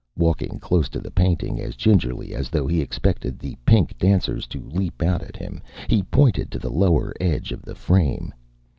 [0.17, 4.59] Walking close to the painting, as gingerly as though he expected the pink dancers to
[4.67, 8.33] leap out at him, he pointed to the lower edge of the frame.